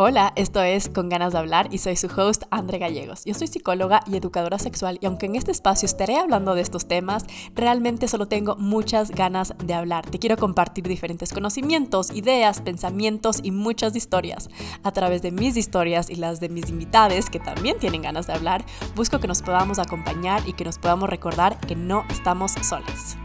[0.00, 3.24] Hola, esto es Con ganas de hablar y soy su host Andre Gallegos.
[3.24, 6.86] Yo soy psicóloga y educadora sexual y aunque en este espacio estaré hablando de estos
[6.86, 7.24] temas,
[7.56, 10.08] realmente solo tengo muchas ganas de hablar.
[10.08, 14.48] Te quiero compartir diferentes conocimientos, ideas, pensamientos y muchas historias.
[14.84, 18.34] A través de mis historias y las de mis invitados que también tienen ganas de
[18.34, 23.16] hablar, busco que nos podamos acompañar y que nos podamos recordar que no estamos solos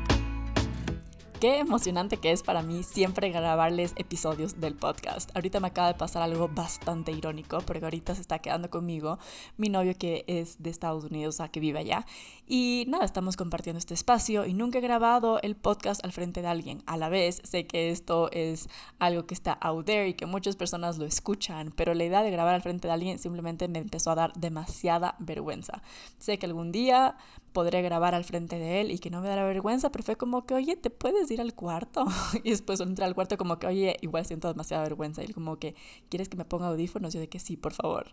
[1.44, 5.30] qué emocionante que es para mí siempre grabarles episodios del podcast.
[5.36, 9.20] Ahorita me acaba de pasar algo bastante irónico, porque ahorita se está quedando conmigo
[9.58, 12.06] mi novio que es de Estados Unidos, o sea, que vive allá.
[12.48, 16.48] Y nada, estamos compartiendo este espacio y nunca he grabado el podcast al frente de
[16.48, 16.82] alguien.
[16.86, 18.70] A la vez, sé que esto es
[19.00, 22.32] algo que está out there y que muchas personas lo escuchan, pero la idea de
[22.32, 25.82] grabar al frente de alguien simplemente me empezó a dar demasiada vergüenza.
[26.20, 27.18] Sé que algún día
[27.54, 30.46] podré grabar al frente de él y que no me dará vergüenza, pero fue como
[30.46, 32.06] que, oye, ¿te puedes ir al cuarto?
[32.44, 35.22] y después entré al cuarto como que, oye, igual siento demasiada vergüenza.
[35.22, 35.76] Y él como que,
[36.10, 37.14] ¿quieres que me ponga audífonos?
[37.14, 38.08] Yo de que sí, por favor.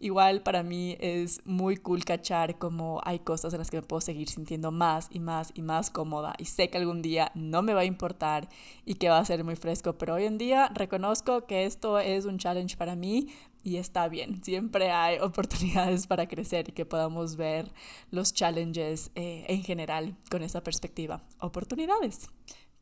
[0.00, 4.00] Igual para mí es muy cool cachar como hay cosas en las que me puedo
[4.00, 6.34] seguir sintiendo más y más y más cómoda.
[6.38, 8.48] Y sé que algún día no me va a importar
[8.86, 12.24] y que va a ser muy fresco, pero hoy en día reconozco que esto es
[12.24, 13.28] un challenge para mí,
[13.62, 14.42] y está bien.
[14.42, 17.70] Siempre hay oportunidades para crecer y que podamos ver
[18.10, 21.22] los challenges eh, en general con esa perspectiva.
[21.38, 22.28] Oportunidades.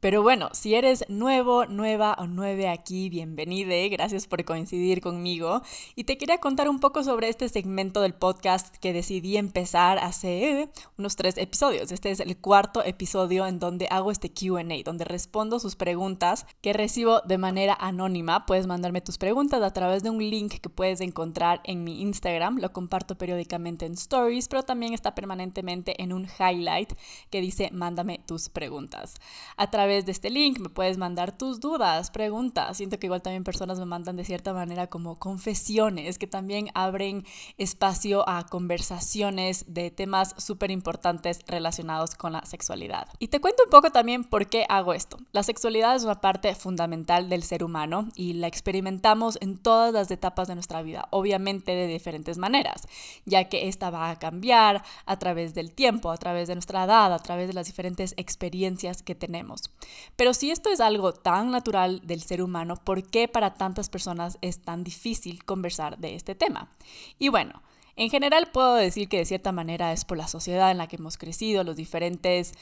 [0.01, 5.61] Pero bueno, si eres nuevo, nueva o nueve aquí, bienvenide, gracias por coincidir conmigo.
[5.97, 10.71] Y te quería contar un poco sobre este segmento del podcast que decidí empezar hace
[10.99, 11.91] unos tres episodios.
[11.91, 16.73] Este es el cuarto episodio en donde hago este QA, donde respondo sus preguntas que
[16.73, 18.47] recibo de manera anónima.
[18.47, 22.59] Puedes mandarme tus preguntas a través de un link que puedes encontrar en mi Instagram.
[22.59, 26.93] Lo comparto periódicamente en stories, pero también está permanentemente en un highlight
[27.31, 29.17] que dice mándame tus preguntas.
[29.57, 32.77] A través de este link me puedes mandar tus dudas, preguntas.
[32.77, 37.25] Siento que igual también personas me mandan de cierta manera como confesiones que también abren
[37.57, 43.09] espacio a conversaciones de temas súper importantes relacionados con la sexualidad.
[43.19, 45.19] Y te cuento un poco también por qué hago esto.
[45.33, 50.11] La sexualidad es una parte fundamental del ser humano y la experimentamos en todas las
[50.11, 52.87] etapas de nuestra vida, obviamente de diferentes maneras,
[53.25, 57.13] ya que esta va a cambiar a través del tiempo, a través de nuestra edad,
[57.13, 59.71] a través de las diferentes experiencias que tenemos.
[60.17, 64.39] Pero si esto es algo tan natural del ser humano, ¿por qué para tantas personas
[64.41, 66.71] es tan difícil conversar de este tema?
[67.19, 67.63] Y bueno,
[67.99, 70.97] en general puedo decir que de cierta manera es por la sociedad en la que
[70.97, 72.55] hemos crecido, las diferentes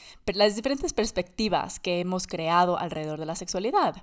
[0.95, 4.01] perspectivas que hemos creado alrededor de la sexualidad.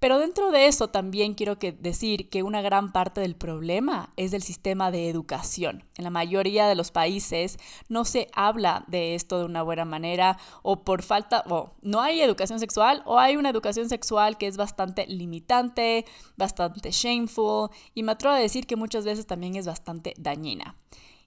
[0.00, 4.44] Pero dentro de eso también quiero decir que una gran parte del problema es del
[4.44, 5.82] sistema de educación.
[5.96, 10.38] En la mayoría de los países no se habla de esto de una buena manera
[10.62, 14.56] o por falta, o no hay educación sexual o hay una educación sexual que es
[14.56, 16.04] bastante limitante,
[16.36, 20.67] bastante shameful y me atrevo a decir que muchas veces también es bastante dañina.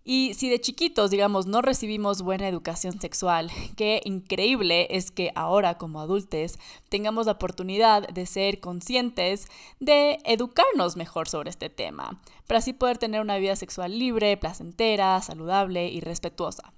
[0.04, 5.78] Y si de chiquitos, digamos, no recibimos buena educación sexual, qué increíble es que ahora
[5.78, 6.58] como adultos
[6.90, 9.46] tengamos la oportunidad de ser conscientes
[9.80, 15.22] de educarnos mejor sobre este tema, para así poder tener una vida sexual libre, placentera,
[15.22, 16.74] saludable y respetuosa.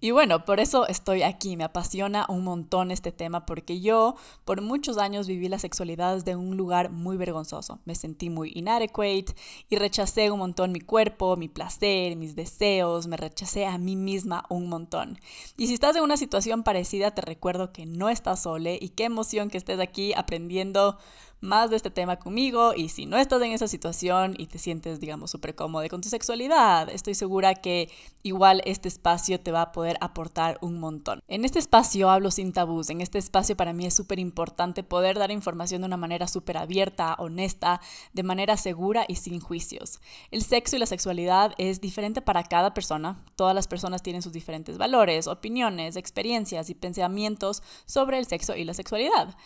[0.00, 4.60] Y bueno, por eso estoy aquí, me apasiona un montón este tema porque yo por
[4.60, 7.80] muchos años viví la sexualidad desde un lugar muy vergonzoso.
[7.84, 9.34] Me sentí muy inadequate
[9.70, 14.44] y rechacé un montón mi cuerpo, mi placer, mis deseos, me rechacé a mí misma
[14.48, 15.18] un montón.
[15.56, 19.04] Y si estás en una situación parecida, te recuerdo que no estás sole y qué
[19.04, 20.98] emoción que estés aquí aprendiendo
[21.44, 24.98] más de este tema conmigo y si no estás en esa situación y te sientes,
[24.98, 27.90] digamos, súper cómodo con tu sexualidad, estoy segura que
[28.22, 31.20] igual este espacio te va a poder aportar un montón.
[31.28, 35.18] En este espacio hablo sin tabús, en este espacio para mí es súper importante poder
[35.18, 37.80] dar información de una manera súper abierta, honesta,
[38.12, 40.00] de manera segura y sin juicios.
[40.30, 44.32] El sexo y la sexualidad es diferente para cada persona, todas las personas tienen sus
[44.32, 49.36] diferentes valores, opiniones, experiencias y pensamientos sobre el sexo y la sexualidad.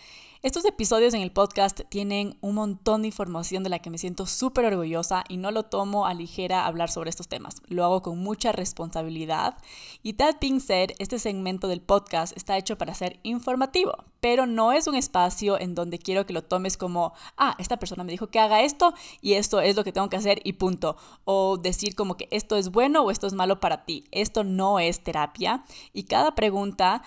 [0.40, 4.24] Estos episodios en el podcast tienen un montón de información de la que me siento
[4.24, 7.60] súper orgullosa y no lo tomo a ligera hablar sobre estos temas.
[7.66, 9.58] Lo hago con mucha responsabilidad.
[10.04, 14.70] Y that being said, este segmento del podcast está hecho para ser informativo, pero no
[14.70, 18.28] es un espacio en donde quiero que lo tomes como, ah, esta persona me dijo
[18.28, 20.96] que haga esto y esto es lo que tengo que hacer y punto.
[21.24, 24.04] O decir como que esto es bueno o esto es malo para ti.
[24.12, 27.02] Esto no es terapia y cada pregunta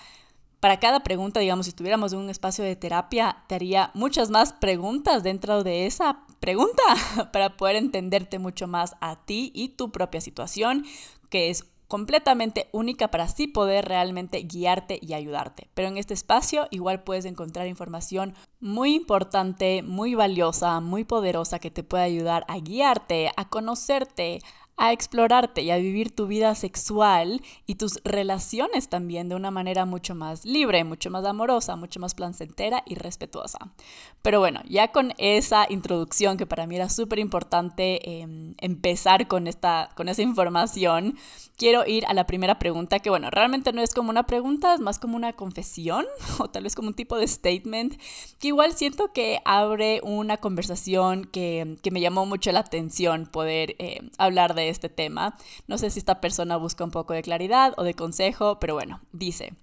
[0.62, 4.52] para cada pregunta, digamos, si estuviéramos en un espacio de terapia, te haría muchas más
[4.52, 6.84] preguntas dentro de esa pregunta
[7.32, 10.84] para poder entenderte mucho más a ti y tu propia situación,
[11.30, 15.68] que es completamente única para así poder realmente guiarte y ayudarte.
[15.74, 21.72] Pero en este espacio igual puedes encontrar información muy importante, muy valiosa, muy poderosa que
[21.72, 24.38] te puede ayudar a guiarte, a conocerte,
[24.76, 29.84] a explorarte y a vivir tu vida sexual y tus relaciones también de una manera
[29.84, 33.58] mucho más libre, mucho más amorosa, mucho más placentera y respetuosa.
[34.22, 39.46] Pero bueno, ya con esa introducción que para mí era súper importante em, empezar con,
[39.46, 41.16] esta, con esa información,
[41.56, 44.80] quiero ir a la primera pregunta que bueno, realmente no es como una pregunta, es
[44.80, 46.06] más como una confesión
[46.38, 48.00] o tal vez como un tipo de statement
[48.38, 53.76] que igual siento que abre una conversación que, que me llamó mucho la atención poder
[53.78, 55.36] eh, hablar de este tema.
[55.66, 59.00] No sé si esta persona busca un poco de claridad o de consejo, pero bueno,
[59.12, 59.54] dice.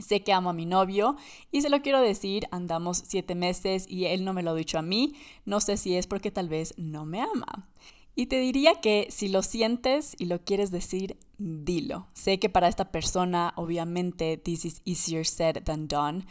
[0.00, 1.16] Sé que amo a mi novio
[1.50, 4.78] y se lo quiero decir, andamos siete meses y él no me lo ha dicho
[4.78, 7.68] a mí, no sé si es porque tal vez no me ama.
[8.14, 12.08] Y te diría que si lo sientes y lo quieres decir, dilo.
[12.12, 16.26] Sé que para esta persona, obviamente, this is easier said than done,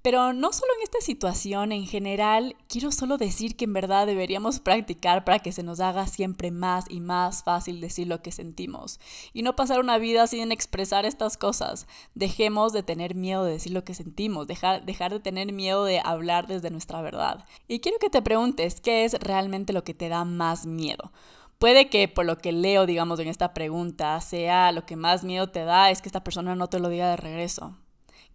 [0.00, 4.60] pero no solo en esta situación, en general, quiero solo decir que en verdad deberíamos
[4.60, 9.00] practicar para que se nos haga siempre más y más fácil decir lo que sentimos
[9.32, 11.88] y no pasar una vida sin expresar estas cosas.
[12.14, 16.00] Dejemos de tener miedo de decir lo que sentimos, dejar, dejar de tener miedo de
[16.04, 17.44] hablar desde nuestra verdad.
[17.66, 21.12] Y quiero que te preguntes qué es realmente lo que te da más miedo.
[21.58, 25.48] Puede que por lo que leo, digamos, en esta pregunta, sea lo que más miedo
[25.48, 27.76] te da es que esta persona no te lo diga de regreso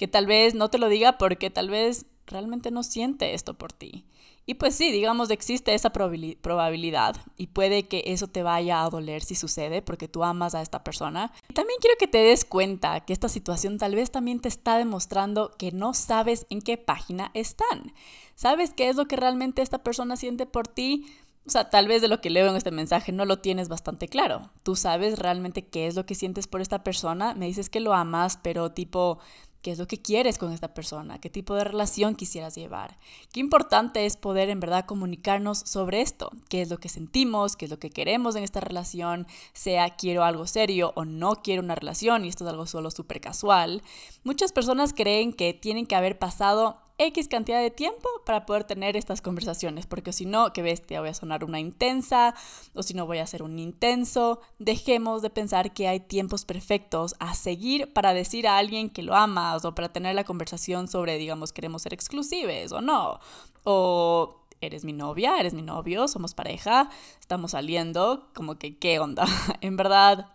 [0.03, 3.71] que tal vez no te lo diga porque tal vez realmente no siente esto por
[3.71, 4.05] ti.
[4.45, 9.23] Y pues sí, digamos, existe esa probabilidad y puede que eso te vaya a doler
[9.23, 11.31] si sucede porque tú amas a esta persona.
[11.53, 15.51] También quiero que te des cuenta que esta situación tal vez también te está demostrando
[15.57, 17.93] que no sabes en qué página están.
[18.35, 21.05] ¿Sabes qué es lo que realmente esta persona siente por ti?
[21.47, 24.09] O sea, tal vez de lo que leo en este mensaje no lo tienes bastante
[24.09, 24.51] claro.
[24.63, 27.35] Tú sabes realmente qué es lo que sientes por esta persona.
[27.35, 29.19] Me dices que lo amas, pero tipo,
[29.63, 32.99] qué es lo que quieres con esta persona, qué tipo de relación quisieras llevar.
[33.31, 37.65] Qué importante es poder en verdad comunicarnos sobre esto, qué es lo que sentimos, qué
[37.65, 41.75] es lo que queremos en esta relación, sea quiero algo serio o no quiero una
[41.75, 43.81] relación y esto es algo solo súper casual.
[44.25, 48.97] Muchas personas creen que tienen que haber pasado X cantidad de tiempo para poder tener
[48.97, 52.35] estas conversaciones, porque si no, qué bestia, voy a sonar una intensa,
[52.73, 54.41] o si no, voy a ser un intenso.
[54.59, 59.15] Dejemos de pensar que hay tiempos perfectos a seguir para decir a alguien que lo
[59.15, 63.19] amas o para tener la conversación sobre, digamos, queremos ser exclusives o no,
[63.63, 66.89] o eres mi novia, eres mi novio, somos pareja,
[67.19, 69.25] estamos saliendo, como que, ¿qué onda?
[69.61, 70.32] en verdad,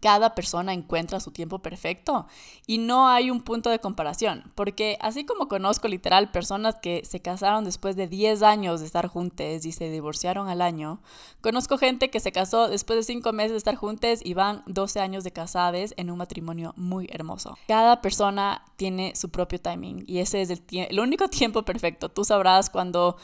[0.00, 2.26] cada persona encuentra su tiempo perfecto
[2.66, 7.20] y no hay un punto de comparación, porque así como conozco literal personas que se
[7.20, 11.00] casaron después de 10 años de estar juntos y se divorciaron al año,
[11.40, 15.00] conozco gente que se casó después de 5 meses de estar juntos y van 12
[15.00, 17.56] años de casadas en un matrimonio muy hermoso.
[17.66, 22.08] Cada persona tiene su propio timing y ese es el único tiempo perfecto.
[22.08, 23.16] Tú sabrás cuando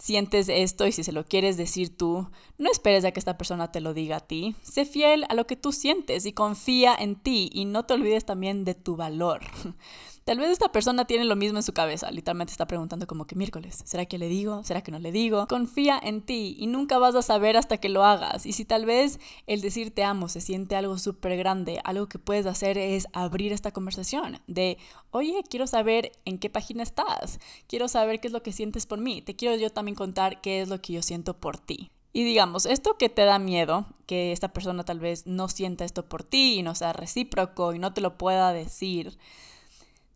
[0.00, 3.70] sientes esto y si se lo quieres decir tú, no esperes a que esta persona
[3.70, 4.56] te lo diga a ti.
[4.62, 8.24] Sé fiel a lo que tú sientes y confía en ti y no te olvides
[8.24, 9.42] también de tu valor.
[10.24, 13.34] Tal vez esta persona tiene lo mismo en su cabeza, literalmente está preguntando como que
[13.34, 14.62] miércoles, ¿será que le digo?
[14.64, 15.46] ¿Será que no le digo?
[15.48, 18.44] Confía en ti y nunca vas a saber hasta que lo hagas.
[18.46, 22.18] Y si tal vez el decir te amo se siente algo súper grande, algo que
[22.18, 24.78] puedes hacer es abrir esta conversación de,
[25.10, 28.98] oye, quiero saber en qué página estás, quiero saber qué es lo que sientes por
[28.98, 31.90] mí, te quiero yo también contar qué es lo que yo siento por ti.
[32.12, 36.08] Y digamos, esto que te da miedo, que esta persona tal vez no sienta esto
[36.08, 39.16] por ti y no sea recíproco y no te lo pueda decir,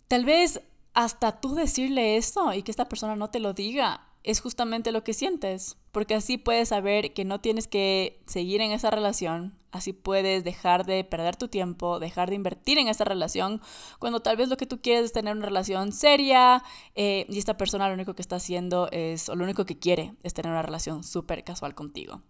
[0.08, 0.60] Tal vez
[0.92, 5.04] hasta tú decirle eso y que esta persona no te lo diga es justamente lo
[5.04, 9.92] que sientes, porque así puedes saber que no tienes que seguir en esa relación, así
[9.92, 13.60] puedes dejar de perder tu tiempo, dejar de invertir en esa relación,
[13.98, 16.62] cuando tal vez lo que tú quieres es tener una relación seria
[16.94, 20.14] eh, y esta persona lo único que está haciendo es, o lo único que quiere
[20.22, 22.22] es tener una relación súper casual contigo.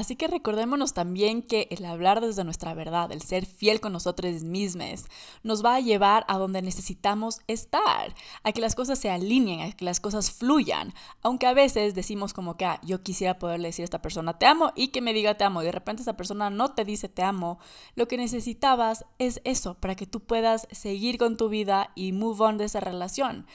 [0.00, 4.42] Así que recordémonos también que el hablar desde nuestra verdad, el ser fiel con nosotros
[4.44, 5.04] mismos,
[5.42, 9.72] nos va a llevar a donde necesitamos estar, a que las cosas se alineen, a
[9.72, 10.94] que las cosas fluyan.
[11.20, 14.46] Aunque a veces decimos como que ah, yo quisiera poderle decir a esta persona te
[14.46, 17.10] amo y que me diga te amo y de repente esa persona no te dice
[17.10, 17.58] te amo,
[17.94, 22.42] lo que necesitabas es eso para que tú puedas seguir con tu vida y move
[22.42, 23.46] on de esa relación.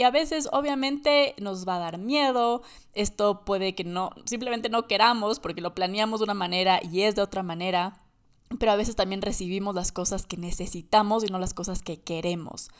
[0.00, 2.62] Y a veces obviamente nos va a dar miedo,
[2.94, 7.16] esto puede que no, simplemente no queramos porque lo planeamos de una manera y es
[7.16, 7.98] de otra manera,
[8.58, 12.70] pero a veces también recibimos las cosas que necesitamos y no las cosas que queremos.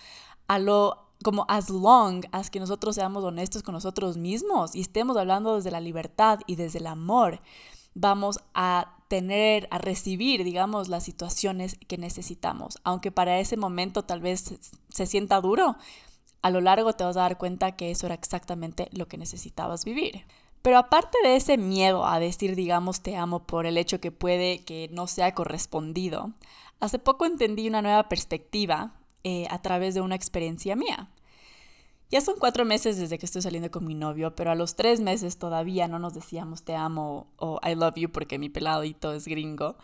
[0.48, 5.18] A lo como as long as que nosotros seamos honestos con nosotros mismos y estemos
[5.18, 7.42] hablando desde la libertad y desde el amor,
[7.92, 12.78] vamos a tener, a recibir, digamos, las situaciones que necesitamos.
[12.82, 14.54] Aunque para ese momento tal vez
[14.88, 15.76] se sienta duro,
[16.42, 19.84] a lo largo te vas a dar cuenta que eso era exactamente lo que necesitabas
[19.84, 20.24] vivir.
[20.62, 24.64] Pero aparte de ese miedo a decir, digamos, te amo por el hecho que puede
[24.64, 26.32] que no sea correspondido,
[26.80, 28.94] hace poco entendí una nueva perspectiva
[29.24, 31.08] eh, a través de una experiencia mía.
[32.10, 35.00] Ya son cuatro meses desde que estoy saliendo con mi novio, pero a los tres
[35.00, 39.28] meses todavía no nos decíamos te amo o I love you porque mi peladito es
[39.28, 39.76] gringo.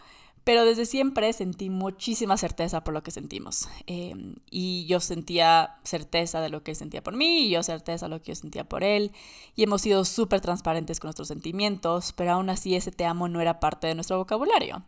[0.46, 3.68] Pero desde siempre sentí muchísima certeza por lo que sentimos.
[3.88, 8.06] Em, y yo sentía certeza de lo que él sentía por mí, y yo certeza
[8.06, 9.10] de lo que yo sentía por él.
[9.56, 13.40] Y hemos sido súper transparentes con nuestros sentimientos, pero aún así ese te amo no
[13.40, 14.84] era parte de nuestro vocabulario.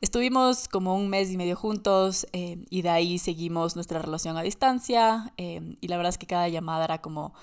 [0.00, 4.42] Estuvimos como un mes y medio juntos em, y de ahí seguimos nuestra relación a
[4.42, 5.32] distancia.
[5.36, 7.34] Em, y la verdad es que cada llamada era como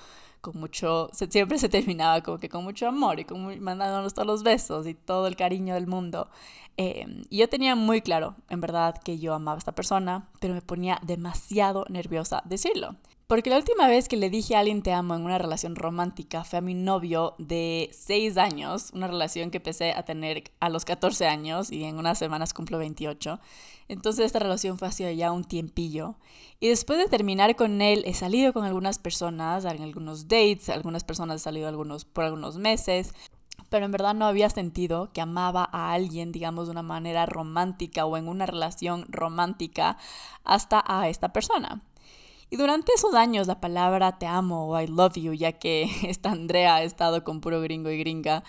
[0.48, 4.44] con mucho, siempre se terminaba como que con mucho amor y con mandándonos todos los
[4.44, 6.30] besos y todo el cariño del mundo.
[6.77, 10.54] Em, y yo tenía muy claro, en verdad, que yo amaba a esta persona, pero
[10.54, 12.96] me ponía demasiado nerviosa decirlo.
[13.28, 16.46] Porque la última vez que le dije a alguien te amo en una relación romántica
[16.46, 20.86] fue a mi novio de 6 años, una relación que empecé a tener a los
[20.86, 23.42] 14 años y en unas semanas cumplo 28.
[23.90, 26.16] Entonces esta relación fue hace ya un tiempillo.
[26.62, 31.04] Y después de terminar con él, he salido con algunas personas, en algunos dates, algunas
[31.04, 33.14] personas he salido algunos, por algunos meses,
[33.70, 38.06] pero en verdad no había sentido que amaba a alguien, digamos, de una manera romántica
[38.06, 39.98] o en una relación romántica
[40.46, 41.82] hasta a esta persona.
[42.50, 46.32] Y durante esos años la palabra te amo o I love you, ya que esta
[46.32, 48.44] Andrea ha estado con puro gringo y gringa,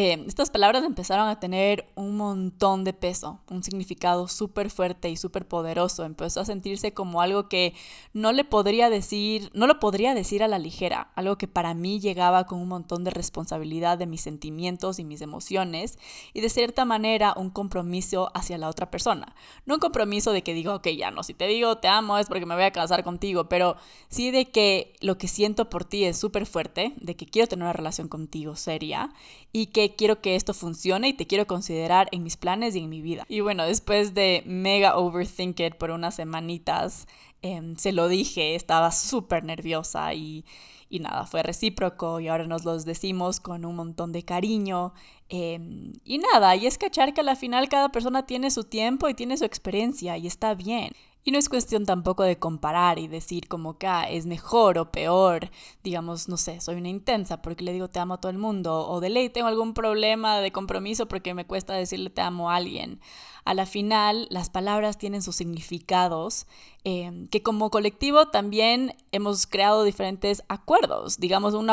[0.00, 5.16] eh, estas palabras empezaron a tener un montón de peso, un significado súper fuerte y
[5.16, 6.04] súper poderoso.
[6.04, 7.74] Empezó a sentirse como algo que
[8.12, 11.98] no le podría decir, no lo podría decir a la ligera, algo que para mí
[11.98, 15.98] llegaba con un montón de responsabilidad de mis sentimientos y mis emociones
[16.32, 19.34] y de cierta manera un compromiso hacia la otra persona.
[19.66, 22.28] No un compromiso de que digo, ok, ya no, si te digo te amo es
[22.28, 23.74] porque me voy a casar contigo, pero
[24.08, 27.64] sí de que lo que siento por ti es súper fuerte, de que quiero tener
[27.64, 29.10] una relación contigo seria
[29.52, 32.88] y que quiero que esto funcione y te quiero considerar en mis planes y en
[32.88, 33.24] mi vida.
[33.28, 37.06] Y bueno, después de mega overthink it por unas semanitas,
[37.42, 40.44] em, se lo dije, estaba súper nerviosa y,
[40.88, 44.92] y, nada, fue recíproco y ahora nos los decimos con un montón de cariño.
[45.28, 49.14] Em, y nada, y es cachar que al final cada persona tiene su tiempo y
[49.14, 50.92] tiene su experiencia y está bien.
[51.28, 54.90] Y no es cuestión tampoco de comparar y decir como que ah, es mejor o
[54.90, 55.50] peor.
[55.84, 58.88] Digamos, no sé, soy una intensa porque le digo te amo a todo el mundo.
[58.88, 62.56] O de ley tengo algún problema de compromiso porque me cuesta decirle te amo a
[62.56, 62.98] alguien.
[63.44, 66.46] A la final, las palabras tienen sus significados,
[66.84, 71.18] em, que como colectivo también hemos creado diferentes acuerdos.
[71.18, 71.68] Digamos, un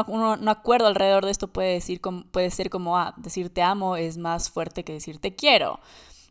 [0.50, 4.50] acuerdo alrededor de esto puede, decir, puede ser como, ah, decir te amo es más
[4.50, 5.80] fuerte que decir te quiero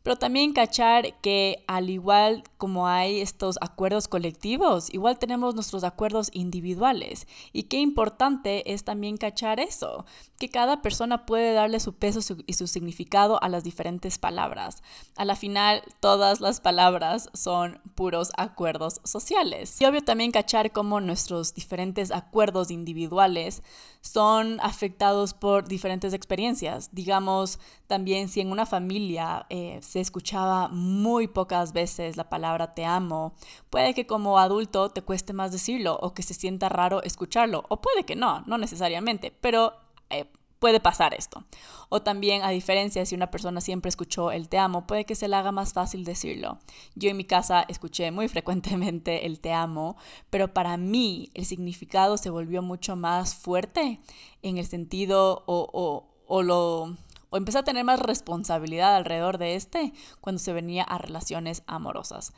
[0.04, 6.28] pero también cachar que al igual como hay estos acuerdos colectivos, igual tenemos nuestros acuerdos
[6.32, 7.26] individuales.
[7.52, 10.04] Y qué importante es también cachar eso,
[10.38, 14.82] que cada persona puede darle su peso y su significado a las diferentes palabras.
[15.16, 19.80] A la final, todas las palabras son puros acuerdos sociales.
[19.80, 23.62] Y obvio también cachar cómo nuestros diferentes acuerdos individuales
[24.02, 26.90] son afectados por diferentes experiencias.
[26.92, 32.84] Digamos, también si en una familia eh, se escuchaba muy pocas veces la palabra te
[32.84, 33.36] amo,
[33.70, 37.80] puede que como adulto te cueste más decirlo o que se sienta raro escucharlo, o
[37.80, 39.72] puede que no, no necesariamente, pero
[40.10, 41.44] eh, puede pasar esto.
[41.90, 45.28] O también, a diferencia, si una persona siempre escuchó el te amo, puede que se
[45.28, 46.58] le haga más fácil decirlo.
[46.96, 49.96] Yo en mi casa escuché muy frecuentemente el te amo,
[50.28, 54.00] pero para mí el significado se volvió mucho más fuerte
[54.42, 56.96] en el sentido o, o, o lo
[57.34, 62.32] o empecé a tener más responsabilidad alrededor de este cuando se venía a relaciones amorosas.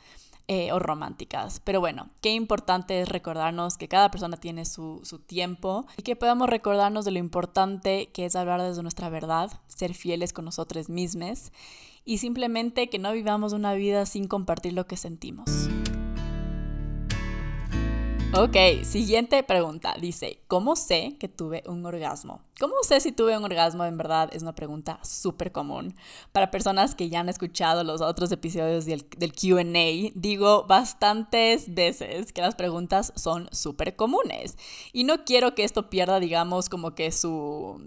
[0.49, 1.59] Eh, o románticas.
[1.61, 6.15] Pero bueno, qué importante es recordarnos que cada persona tiene su, su tiempo y que
[6.15, 10.87] podamos recordarnos de lo importante que es hablar desde nuestra verdad, ser fieles con nosotros
[10.87, 11.51] mismos
[12.05, 15.49] y simplemente que no vivamos una vida sin compartir lo que sentimos.
[18.33, 19.95] Ok, siguiente pregunta.
[19.99, 22.41] Dice, ¿cómo sé que tuve un orgasmo?
[22.59, 23.85] ¿Cómo sé si tuve un orgasmo?
[23.85, 25.95] En verdad es una pregunta súper común.
[26.33, 32.41] Para personas que ya han escuchado los otros episodios del, QA, digo bastantes veces que
[32.41, 34.57] las preguntas son súper comunes.
[34.91, 37.81] Y no quiero que esto pierda, digamos, como que su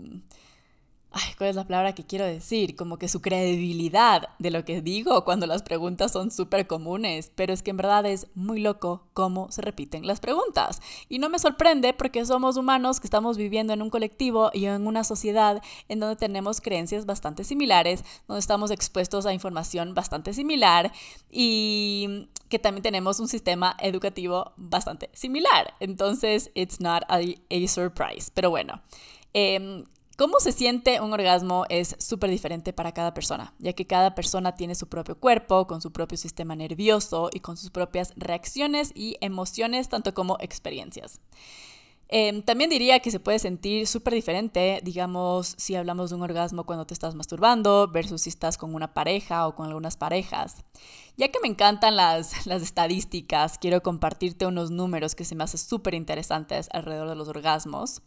[1.12, 2.76] ay, ¿cuál es la palabra que quiero decir?
[2.76, 7.52] Como que su credibilidad de lo que digo cuando las preguntas son súper comunes, pero
[7.52, 10.80] es que en verdad es muy loco cómo se repiten las preguntas.
[11.08, 14.86] Y no me sorprende porque somos humanos que estamos viviendo en un colectivo y en
[14.86, 20.92] una sociedad en donde tenemos creencias bastante similares, donde estamos expuestos a información bastante similar
[21.30, 25.74] y que también tenemos un sistema educativo bastante similar.
[25.80, 28.30] Entonces, it's not a, a surprise.
[28.32, 28.80] Pero bueno.
[29.32, 29.84] Eh,
[30.20, 34.54] Cómo se siente un orgasmo es súper diferente para cada persona, ya que cada persona
[34.54, 39.16] tiene su propio cuerpo, con su propio sistema nervioso y con sus propias reacciones y
[39.22, 41.22] emociones, tanto como experiencias.
[42.08, 46.66] Em, también diría que se puede sentir súper diferente, digamos, si hablamos de un orgasmo
[46.66, 50.56] cuando te estás masturbando versus si estás con una pareja o con algunas parejas.
[51.16, 55.60] Ya que me encantan las, las estadísticas, quiero compartirte unos números que se me hacen
[55.60, 58.02] súper interesantes alrededor de los orgasmos.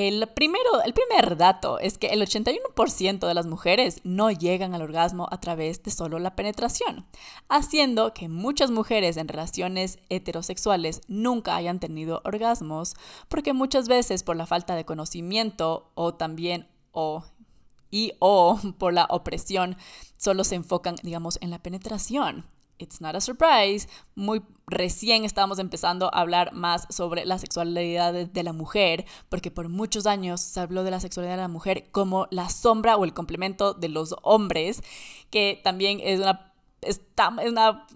[0.00, 4.82] El, primero, el primer dato es que el 81% de las mujeres no llegan al
[4.82, 7.04] orgasmo a través de solo la penetración,
[7.48, 12.94] haciendo que muchas mujeres en relaciones heterosexuales nunca hayan tenido orgasmos,
[13.26, 17.24] porque muchas veces por la falta de conocimiento o también o
[17.90, 19.76] y o por la opresión
[20.16, 22.44] solo se enfocan, digamos, en la penetración
[22.78, 28.42] it's not a surprise, muy recién estábamos empezando a hablar más sobre la sexualidad de
[28.42, 32.26] la mujer, porque por muchos años se habló de la sexualidad de la mujer como
[32.30, 34.82] la sombra o el complemento de los hombres,
[35.30, 36.48] que también es una
[36.80, 37.00] es,
[37.46, 37.86] una,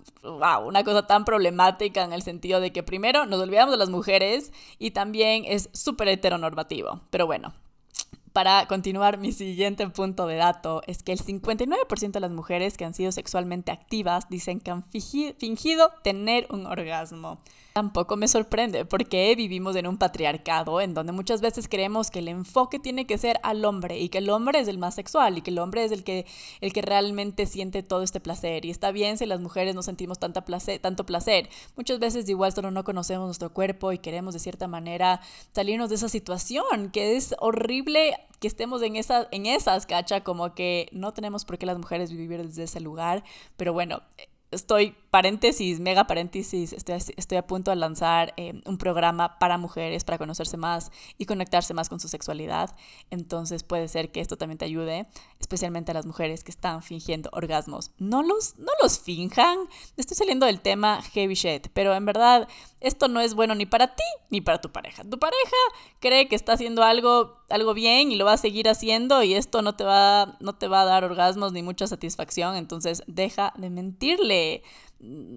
[0.65, 4.53] una cosa tan problemática en el sentido de que primero nos olvidamos de las mujeres
[4.79, 7.01] y también es súper heteronormativo.
[7.11, 7.53] Pero bueno,
[8.33, 12.85] para continuar, mi siguiente punto de dato es que el 59% de las mujeres que
[12.85, 17.41] han sido sexualmente activas dicen que han fingido tener un orgasmo.
[17.73, 22.29] Tampoco me sorprende porque vivimos en un patriarcado en donde muchas veces creemos que el
[22.29, 25.43] enfoque tiene que ser al hombre y que el hombre es el más sexual y
[25.43, 26.27] que el hombre es el que,
[26.61, 28.67] el que realmente siente todo este placer.
[28.67, 31.49] Y está bien si las mujeres no sentimos tanta placer, tanto placer.
[31.75, 35.95] Muchas veces igual solo no conocemos nuestro cuerpo y queremos de cierta manera salirnos de
[35.95, 41.15] esa situación que es horrible que estemos en, esa, en esas, cacha, como que no
[41.15, 43.23] tenemos por qué las mujeres vivir desde ese lugar.
[43.57, 44.03] Pero bueno,
[44.51, 50.05] estoy, paréntesis, mega paréntesis, estoy, estoy a punto de lanzar eh, un programa para mujeres,
[50.05, 52.75] para conocerse más y conectarse más con su sexualidad.
[53.11, 55.07] Entonces puede ser que esto también te ayude,
[55.39, 57.91] especialmente a las mujeres que están fingiendo orgasmos.
[57.99, 59.59] No los, no los finjan,
[59.99, 62.49] estoy saliendo del tema heavy shit, pero en verdad
[62.81, 65.05] esto no es bueno ni para ti ni para tu pareja.
[65.05, 65.57] Tu pareja
[66.01, 69.61] cree que está haciendo algo, algo bien y lo va a seguir haciendo y esto
[69.61, 73.69] no te, va, no te va a dar orgasmos ni mucha satisfacción, entonces deja de
[73.69, 74.63] mentirle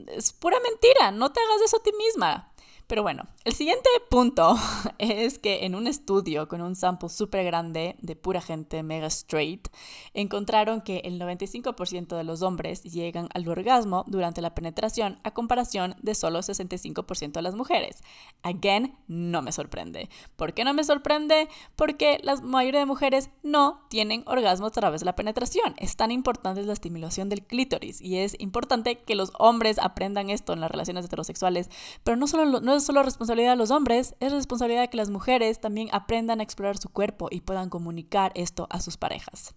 [0.07, 2.51] es pura mentira, no te hagas eso a ti misma.
[2.87, 4.55] Pero bueno, el siguiente punto
[4.99, 9.67] es que en un estudio con un sample súper grande de pura gente mega straight,
[10.13, 15.95] encontraron que el 95% de los hombres llegan al orgasmo durante la penetración a comparación
[16.01, 18.03] de solo 65% de las mujeres.
[18.43, 20.09] Again, no me sorprende.
[20.35, 21.49] ¿Por qué no me sorprende?
[21.75, 25.73] Porque la mayoría de mujeres no tienen orgasmo a través de la penetración.
[25.77, 30.53] Es tan importante la estimulación del clítoris y es importante que los hombres aprendan esto
[30.53, 31.69] en las relaciones heterosexuales,
[32.03, 35.09] pero no solo no es solo responsabilidad de los hombres, es responsabilidad de que las
[35.09, 39.53] mujeres también aprendan a explorar su cuerpo y puedan comunicar esto a sus parejas.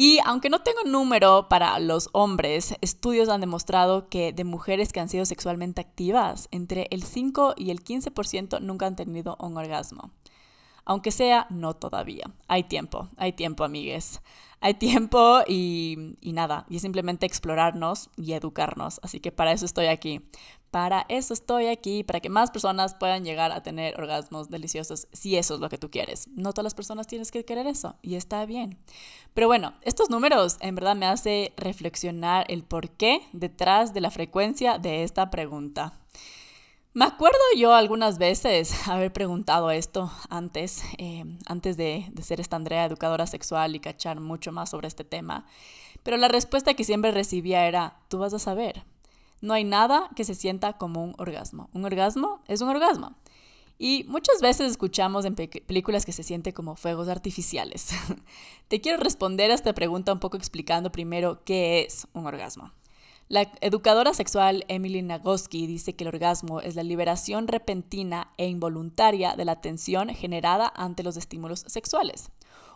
[0.00, 5.00] Y aunque no tengo número para los hombres, estudios han demostrado que de mujeres que
[5.00, 10.12] han sido sexualmente activas, entre el 5 y el 15% nunca han tenido un orgasmo.
[10.88, 12.24] Aunque sea, no todavía.
[12.48, 14.20] Hay tiempo, hay tiempo, amigues
[14.60, 19.00] hay tiempo y, nada, y es simplemente explorarnos y educarnos.
[19.02, 20.20] Así que para eso estoy aquí.
[20.70, 25.36] Para eso estoy aquí, para que más personas puedan llegar a tener orgasmos deliciosos, si
[25.36, 26.28] eso es lo que tú quieres.
[26.34, 28.76] No todas las personas tienes que querer eso, y está bien.
[29.32, 34.78] Pero bueno, estos números en verdad me hace reflexionar el porqué detrás de la frecuencia
[34.78, 35.94] de esta pregunta.
[36.98, 42.56] Me acuerdo yo algunas veces haber preguntado esto antes, eh, antes de, de, ser esta
[42.56, 45.46] Andrea educadora sexual y cachar mucho más sobre este tema,
[46.02, 48.84] pero la respuesta que siempre recibía era, tú vas a saber,
[49.40, 51.70] no hay nada que se sienta como un orgasmo.
[51.72, 53.14] Un orgasmo es un orgasmo.
[53.78, 57.90] Y muchas veces escuchamos en películas que se siente como fuegos artificiales.
[58.66, 62.72] Te quiero responder a esta pregunta un poco explicando primero qué es un orgasmo.
[63.28, 69.36] La educadora sexual Emily Nagoski dice que el orgasmo es la liberación repentina e involuntaria
[69.36, 72.30] de la tensión generada ante los estímulos sexuales.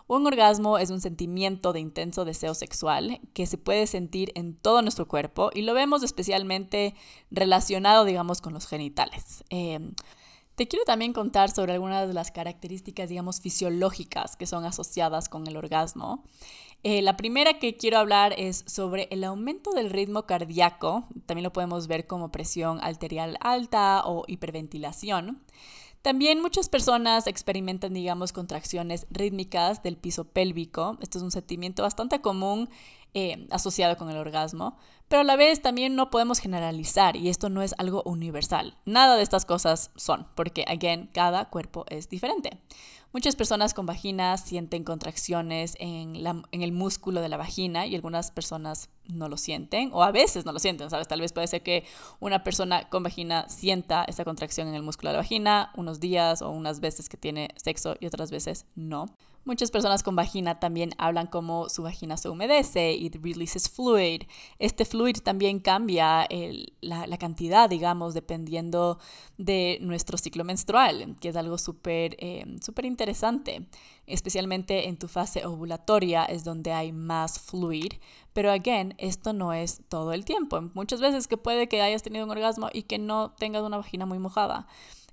[0.09, 4.83] Un orgasmo es un sentimiento de intenso deseo sexual que se puede sentir en todo
[4.83, 6.95] nuestro cuerpo y lo vemos especialmente
[7.31, 9.45] relacionado, digamos, con los genitales.
[9.49, 9.81] Eh,
[10.55, 15.47] Te quiero también contar sobre algunas de las características, digamos, fisiológicas que son asociadas con
[15.47, 16.25] el orgasmo.
[16.83, 21.07] Eh, la primera que quiero hablar es sobre el aumento del ritmo cardíaco.
[21.27, 25.43] También lo podemos ver como presión arterial alta o hiperventilación.
[26.03, 30.99] También muchas personas experimentan, digamos, contracciones rítmicas del piso pélvico.
[31.01, 32.69] Esto es un sentimiento bastante común
[33.15, 34.77] eh, asociado con el orgasmo,
[35.13, 38.79] pero a la vez también no podemos generalizar y esto no es algo universal.
[38.87, 42.63] Nada de estas cosas son, porque, again, cada cuerpo es diferente.
[43.13, 48.31] Muchas personas con vagina sienten contracciones en, en, el músculo de la vagina y algunas
[48.31, 51.09] personas no lo sienten o a veces no lo sienten, ¿sabes?
[51.09, 51.85] Tal vez puede ser que
[52.21, 56.41] una persona con vagina sienta esa contracción en el músculo de la vagina unos días
[56.41, 59.07] o unas veces que tiene sexo y otras veces no.
[59.45, 64.23] Muchas personas con vagina también hablan como su vagina se humedece y releases fluid.
[64.61, 66.29] Este fluid también cambia
[66.81, 68.99] la, cantidad, digamos, dependiendo
[69.39, 72.45] de nuestro ciclo menstrual, que es algo súper eh,
[72.83, 73.02] interesante.
[74.07, 77.93] Especialmente en tu fase ovulatoria es donde hay más fluid.
[78.33, 80.61] Pero, again, esto no es todo el tiempo.
[80.75, 84.07] Muchas veces que puede que hayas tenido un orgasmo y que no tengas una vagina
[84.07, 84.67] muy mojada.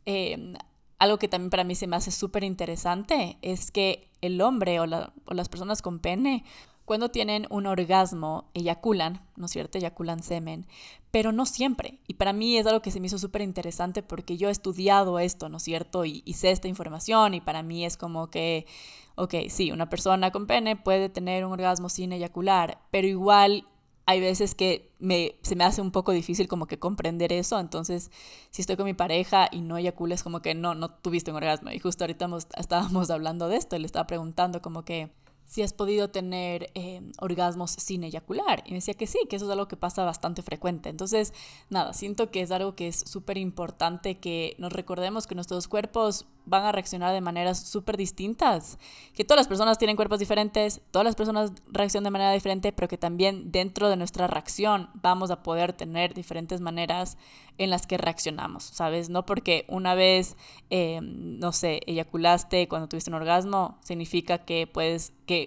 [0.06, 0.54] Eh,
[1.00, 4.86] algo que también para mí se me hace súper interesante es que el hombre o,
[4.86, 6.44] las personas con pene,
[6.90, 9.78] cuando tienen un orgasmo, eyaculan, ¿no es cierto?
[9.78, 10.66] Eyaculan semen,
[11.12, 12.00] pero no siempre.
[12.08, 15.20] Y para mí es algo que se me hizo súper interesante porque yo he estudiado
[15.20, 16.04] esto, ¿no es cierto?
[16.04, 18.66] Y, sé esta información y para mí es como que,
[19.14, 23.68] ok, sí, una persona con pene puede tener un orgasmo sin eyacular, pero igual
[24.08, 28.10] hay veces que me, se me hace un poco difícil como que comprender eso, entonces
[28.50, 31.38] si estoy con mi pareja y no eyacula es como que no, no tuviste un
[31.38, 31.70] orgasmo.
[31.70, 35.12] Y justo ahorita estábamos hablando de esto y le estaba preguntando como que
[35.50, 38.62] si has podido tener eh, orgasmos sin eyacular.
[38.68, 40.90] Y me decía que sí, que eso es algo que pasa bastante frecuente.
[40.90, 41.34] Entonces,
[41.72, 46.28] nada, siento que es algo que es súper importante que nos recordemos que nuestros cuerpos
[46.46, 48.78] van a reaccionar de maneras súper distintas,
[49.14, 52.88] que todas las personas tienen cuerpos diferentes, todas las personas reaccionan de manera diferente, pero
[52.88, 57.18] que también dentro de nuestra reacción vamos a poder tener diferentes maneras
[57.58, 59.10] en las que reaccionamos, ¿sabes?
[59.10, 60.38] No porque una vez,
[60.70, 65.39] eh, no sé, eyaculaste cuando tuviste un orgasmo, significa que puedes, que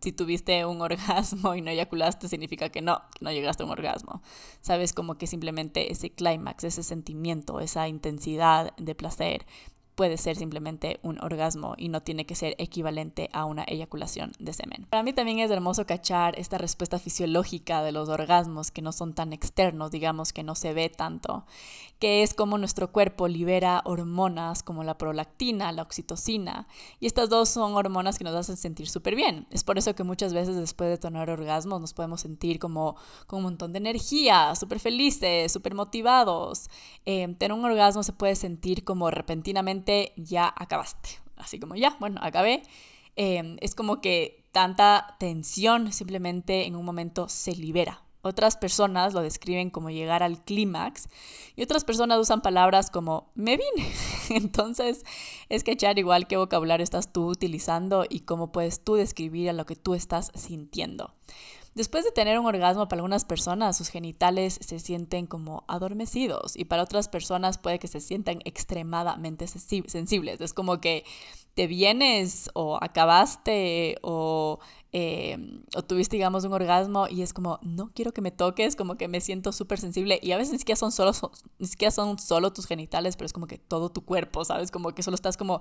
[0.00, 3.72] si tuviste un orgasmo y no eyaculaste, significa que no, que no llegaste a un
[3.72, 4.22] orgasmo.
[4.60, 9.46] Sabes, como que simplemente ese clímax, ese sentimiento, esa intensidad de placer
[9.98, 14.52] puede ser simplemente un orgasmo y no tiene que ser equivalente a una eyaculación de
[14.52, 14.86] semen.
[14.88, 19.12] Para mí también es hermoso cachar esta respuesta fisiológica de los orgasmos que no son
[19.12, 21.46] tan externos, digamos que no se ve tanto,
[21.98, 26.68] que es como nuestro cuerpo libera hormonas como la prolactina, la oxitocina,
[27.00, 29.48] y estas dos son hormonas que nos hacen sentir súper bien.
[29.50, 32.94] Es por eso que muchas veces después de tener orgasmos nos podemos sentir como
[33.26, 36.70] con un montón de energía, súper felices, súper motivados.
[37.04, 41.20] Eh, tener un orgasmo se puede sentir como repentinamente ya acabaste.
[41.36, 42.62] Así como ya, bueno, acabé.
[43.16, 48.02] Em, es como que tanta tensión simplemente en un momento se libera.
[48.20, 51.08] Otras personas lo describen como llegar al clímax
[51.54, 53.90] y otras personas usan palabras como me vine.
[54.30, 55.04] Entonces
[55.48, 59.52] es que echar igual qué vocabulario estás tú utilizando y cómo puedes tú describir a
[59.52, 61.14] lo que tú estás sintiendo.
[61.78, 66.64] Después de tener un orgasmo, para algunas personas sus genitales se sienten como adormecidos y
[66.64, 70.40] para otras personas puede que se sientan extremadamente sensibles.
[70.40, 71.04] Es como que
[71.54, 74.58] te vienes o acabaste o
[74.90, 78.96] Em, o tuviste, digamos, un orgasmo y es como, no quiero que me toques, como
[78.96, 81.12] que me siento súper sensible y a veces ni siquiera, son solo,
[81.60, 84.70] siquiera son solo tus genitales, pero es como que todo tu cuerpo, ¿sabes?
[84.70, 85.60] Como que solo estás como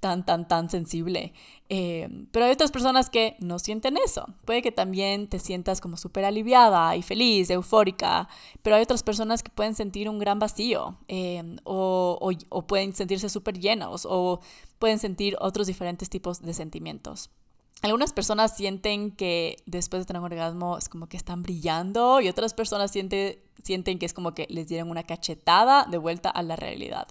[0.00, 1.32] tan, tan, tan sensible.
[1.68, 4.26] Em, pero hay otras personas que no sienten eso.
[4.44, 8.28] Puede que también te sientas como súper aliviada y feliz, eufórica,
[8.62, 12.92] pero hay otras personas que pueden sentir un gran vacío em, o, o, o pueden
[12.92, 14.40] sentirse súper llenos o
[14.80, 17.30] pueden sentir otros diferentes tipos de sentimientos.
[17.84, 22.30] Algunas personas sienten que después de tener un orgasmo es como que están brillando y
[22.30, 26.42] otras personas sienten, sienten que es como que les dieron una cachetada de vuelta a
[26.42, 27.08] la realidad.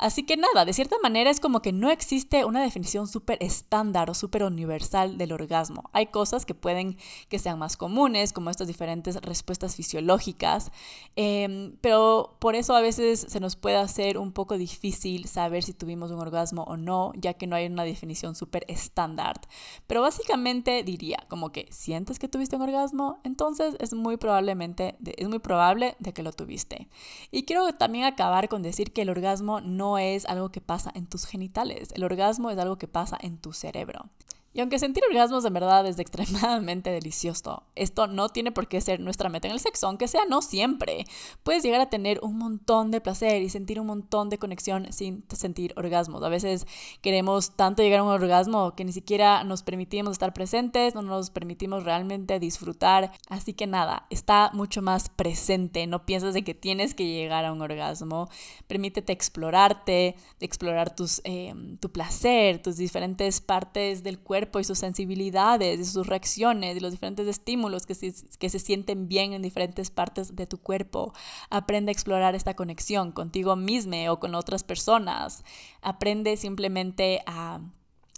[0.00, 4.08] Así que nada, de cierta manera es como que no existe una definición súper estándar
[4.08, 5.90] o súper universal del orgasmo.
[5.92, 6.96] Hay cosas que pueden
[7.28, 10.72] que sean más comunes, como estas diferentes respuestas fisiológicas,
[11.16, 15.74] em, pero por eso a veces se nos puede hacer un poco difícil saber si
[15.74, 19.38] tuvimos un orgasmo o no, ya que no hay una definición súper estándar.
[19.86, 25.28] Pero básicamente diría como que sientes que tuviste un orgasmo, entonces es muy probablemente, es
[25.28, 26.88] muy probable de que lo tuviste.
[27.30, 31.06] Y quiero también acabar con decir que el orgasmo no es algo que pasa en
[31.06, 34.08] tus genitales, el orgasmo es algo que pasa en tu cerebro.
[34.52, 38.98] Y aunque sentir orgasmos en verdad es extremadamente delicioso, esto no tiene por qué ser
[38.98, 41.04] nuestra meta en el sexo, aunque sea no siempre.
[41.44, 45.24] Puedes llegar a tener un montón de placer y sentir un montón de conexión sin
[45.32, 46.24] sentir orgasmos.
[46.24, 46.66] A veces
[47.00, 51.30] queremos tanto llegar a un orgasmo que ni siquiera nos permitimos estar presentes, no nos
[51.30, 53.12] permitimos realmente disfrutar.
[53.28, 55.86] Así que nada, está mucho más presente.
[55.86, 58.28] No piensas de que tienes que llegar a un orgasmo.
[58.66, 65.80] Permítete explorarte, explorar tus, eh, tu placer, tus diferentes partes del cuerpo y sus sensibilidades
[65.80, 69.90] y sus reacciones y los diferentes estímulos que se, que se sienten bien en diferentes
[69.90, 71.12] partes de tu cuerpo.
[71.50, 75.44] Aprende a explorar esta conexión contigo mismo o con otras personas.
[75.82, 77.60] Aprende simplemente a,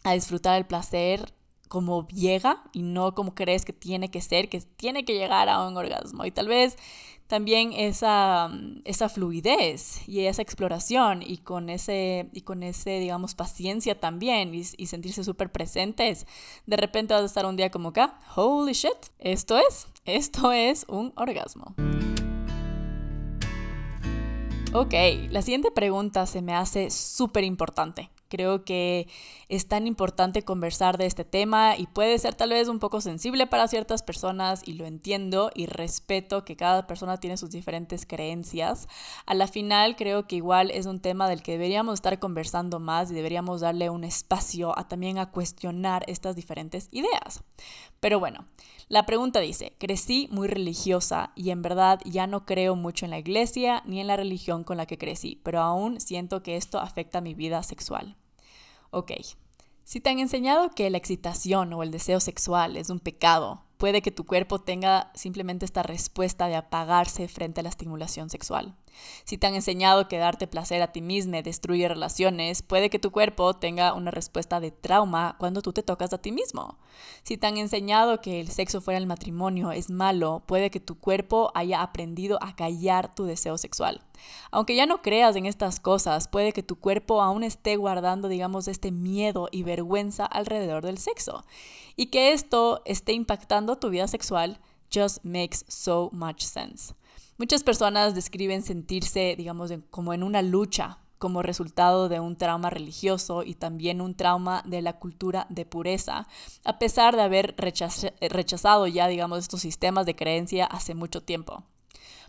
[0.05, 1.33] a disfrutar el placer
[1.69, 5.67] como llega y no como crees que tiene que ser, que tiene que llegar a
[5.67, 6.27] un orgasmo.
[6.27, 6.77] Y tal vez
[7.33, 8.51] también esa,
[8.85, 14.65] esa fluidez y esa exploración y con ese, y con ese digamos, paciencia también y,
[14.77, 16.27] y sentirse súper presentes,
[16.67, 20.85] de repente vas a estar un día como acá, holy shit, esto es, esto es
[20.91, 21.75] un orgasmo.
[24.75, 24.93] Ok,
[25.31, 28.11] la siguiente pregunta se me hace súper importante.
[28.33, 29.09] Creo que
[29.51, 33.47] es tan importante conversar de este tema y puede ser tal vez un poco sensible
[33.47, 38.89] para ciertas personas y lo entiendo y respeto que cada persona tiene sus diferentes creencias.
[39.27, 43.11] A la final creo que igual es un tema del que deberíamos estar conversando más
[43.11, 47.45] y deberíamos darle un espacio a también a cuestionar estas diferentes ideas.
[48.01, 48.47] Pero bueno,
[48.89, 53.19] la pregunta dice, crecí muy religiosa y en verdad ya no creo mucho en la
[53.19, 57.21] iglesia ni en la religión con la que crecí, pero aún siento que esto afecta
[57.21, 58.17] mi vida sexual.
[58.95, 59.13] Ok,
[59.85, 64.03] si te han enseñado que la excitación o el deseo sexual es un pecado, puede
[64.03, 68.77] que tu cuerpo tenga simplemente esta respuesta de apagarse frente a la estimulación sexual.
[69.25, 73.11] Si te han enseñado que darte placer a ti mismo destruye relaciones, puede que tu
[73.11, 76.79] cuerpo tenga una respuesta de trauma cuando tú te tocas a ti mismo.
[77.23, 80.99] Si te han enseñado que el sexo fuera el matrimonio es malo, puede que tu
[80.99, 84.03] cuerpo haya aprendido a callar tu deseo sexual.
[84.51, 88.69] Aunque ya no creas en estas cosas, puede que tu cuerpo aún esté guardando, digamos,
[88.69, 91.45] este miedo y vergüenza alrededor del sexo.
[91.97, 94.61] Y que esto esté impactando tu vida sexual
[94.93, 96.95] just makes so much sense.
[97.39, 103.45] Muchas personas describen sentirse, digamos, como en una lucha como resultado de un trauma religioso
[103.45, 106.27] y también un trauma de la cultura de pureza,
[106.65, 111.65] a pesar de haber rechazado ya, digamos, estos sistemas de creencia hace mucho tiempo.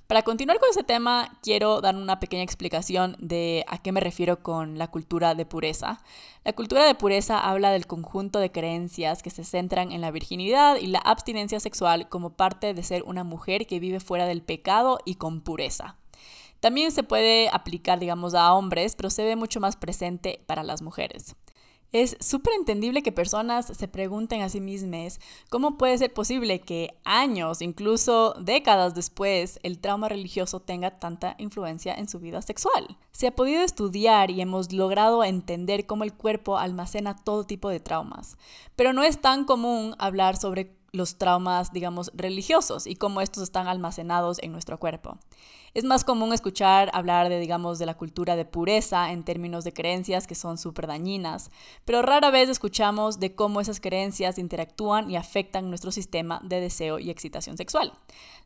[0.08, 4.44] Para continuar con ese tema, quiero dar una pequeña explicación de a qué me refiero
[4.44, 6.02] con la cultura de pureza.
[6.44, 10.76] La cultura de pureza habla del conjunto de creencias que se centran en la virginidad
[10.76, 15.00] y la abstinencia sexual como parte de ser una mujer que vive fuera del pecado
[15.06, 15.96] y con pureza.
[16.60, 20.82] También se puede aplicar, digamos, a hombres, pero se ve mucho más presente para las
[20.82, 21.36] mujeres.
[21.94, 25.20] Es súper entendible que personas se pregunten a sí mismas
[25.52, 31.94] cómo puede ser posible que años, incluso décadas después, el trauma religioso tenga tanta influencia
[31.94, 32.98] en su vida sexual.
[33.12, 37.80] Se ha podido estudiar y hemos logrado entender cómo el cuerpo almacena todo tipo de
[37.80, 38.38] traumas,
[38.76, 43.68] pero no es tan común hablar sobre los traumas, digamos, religiosos y cómo estos están
[43.68, 45.18] almacenados en nuestro cuerpo.
[45.74, 49.74] Es más común escuchar hablar de, digamos, de la cultura de pureza en términos de
[49.74, 51.50] creencias que son súper dañinas,
[51.84, 57.00] pero rara vez escuchamos de cómo esas creencias interactúan y afectan nuestro sistema de deseo
[57.00, 57.94] y excitación sexual.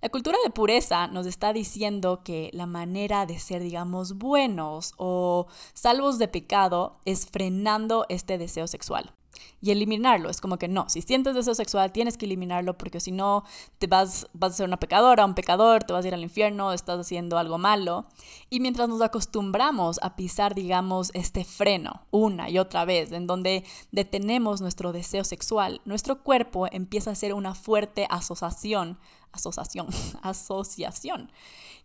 [0.02, 5.48] La cultura de pureza nos está diciendo que la manera de ser, digamos, buenos o
[5.74, 9.12] salvos de pecado es frenando este deseo sexual
[9.62, 10.30] y eliminarlo.
[10.30, 13.43] Es como que no, si sientes deseo sexual tienes que eliminarlo porque si no
[13.80, 16.73] te vas, vas a ser una pecadora, un pecador, te vas a ir al infierno,
[16.73, 18.06] estás haciendo algo malo.
[18.50, 23.63] Y mientras nos acostumbramos a pisar, digamos, este freno una y otra vez, en donde
[23.91, 29.00] detenemos nuestro deseo sexual, nuestro cuerpo empieza a hacer una fuerte asociación,
[29.32, 29.88] asociación,
[30.21, 31.32] asociación,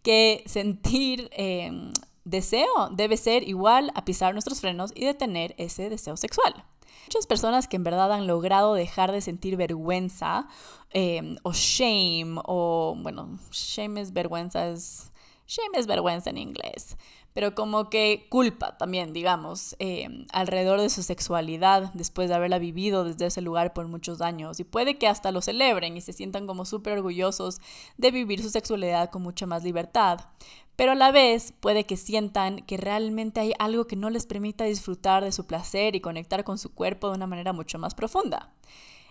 [0.03, 1.31] que sentir...
[1.33, 1.93] Em,
[2.25, 6.65] deseo debe ser igual a pisar nuestros frenos y detener ese deseo sexual.
[7.07, 10.49] Muchas personas que en verdad han logrado dejar de sentir vergüenza
[10.91, 15.12] em, o shame, o bueno, shame es vergüenza, es,
[15.47, 16.97] shame es vergüenza en inglés,
[17.33, 23.05] pero como que culpa también, digamos, em, alrededor de su sexualidad después de haberla vivido
[23.05, 24.61] desde ese lugar por muchos años.
[24.61, 27.61] Y puede que hasta lo celebren y se sientan como súper orgullosos
[27.97, 30.21] de vivir su sexualidad con mucha más libertad
[30.77, 34.65] pero a la vez puede que sientan que realmente hay algo que no les permita
[34.65, 38.53] disfrutar de su placer y conectar con su cuerpo de una manera mucho más profunda.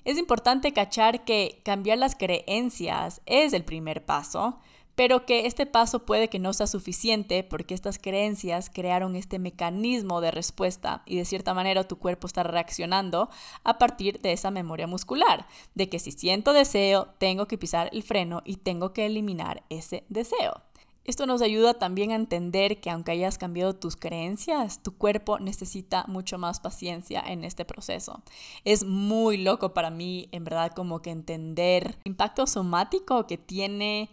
[0.03, 4.59] Es importante cachar que cambiar las creencias es el primer paso,
[4.95, 10.21] pero que este paso puede que no sea suficiente porque estas creencias crearon este mecanismo
[10.21, 13.29] de respuesta y de cierta manera tu cuerpo está reaccionando
[13.63, 18.03] a partir de esa memoria muscular, de que si siento deseo, tengo que pisar el
[18.03, 20.61] freno y tengo que eliminar ese deseo.
[21.03, 26.05] Esto nos ayuda también a entender que aunque hayas cambiado tus creencias, tu cuerpo necesita
[26.07, 28.21] mucho más paciencia en este proceso.
[28.65, 34.11] Es muy loco para mí, en verdad, como que entender el impacto somático que tiene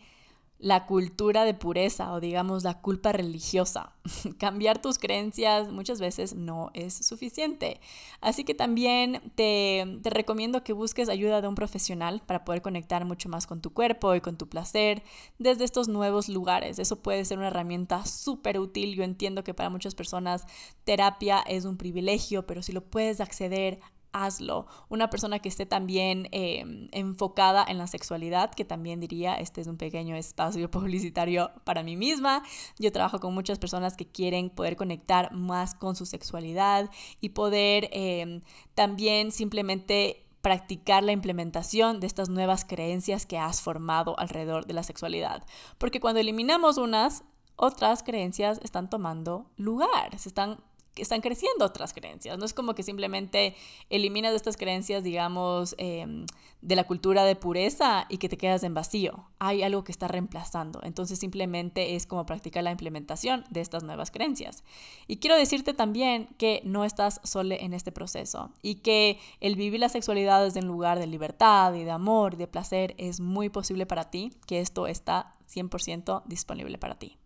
[0.58, 3.92] la cultura de pureza o digamos la culpa religiosa.
[4.38, 7.80] Cambiar tus creencias muchas veces no es suficiente.
[8.20, 13.04] Así que también te, te, recomiendo que busques ayuda de un profesional para poder conectar
[13.04, 15.04] mucho más con tu cuerpo y con tu placer
[15.38, 16.80] desde estos nuevos lugares.
[16.80, 18.96] Eso puede ser una herramienta súper útil.
[18.96, 20.44] Yo entiendo que para muchas personas
[20.82, 23.78] terapia es un privilegio, pero si lo puedes acceder
[24.12, 24.66] hazlo.
[24.88, 29.66] Una persona que esté también em, enfocada en la sexualidad, que también diría, este es
[29.66, 32.42] un pequeño espacio publicitario para mí misma.
[32.78, 36.90] Yo trabajo con muchas personas que quieren poder conectar más con su sexualidad
[37.20, 38.42] y poder em,
[38.74, 44.82] también simplemente practicar la implementación de estas nuevas creencias que has formado alrededor de la
[44.82, 45.44] sexualidad.
[45.78, 47.24] Porque cuando eliminamos unas,
[47.56, 50.60] otras creencias están tomando lugar, se están
[50.96, 52.38] están creciendo otras creencias.
[52.38, 53.54] No es como que simplemente
[53.90, 56.26] eliminas estas creencias, digamos, em,
[56.60, 59.26] de la cultura de pureza y que te quedas en vacío.
[59.38, 60.80] Hay algo que está reemplazando.
[60.82, 64.64] Entonces simplemente es como practicar la implementación de estas nuevas creencias.
[65.06, 69.80] Y quiero decirte también que no estás solo en este proceso y que el vivir
[69.80, 73.48] la sexualidad desde un lugar de libertad y de amor y de placer es muy
[73.48, 77.18] posible para ti, que esto está 100% disponible para ti.